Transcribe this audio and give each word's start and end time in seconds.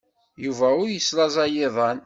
Yuba 0.43 0.67
ur 0.81 0.87
yeslaẓay 0.89 1.55
iḍan. 1.67 1.97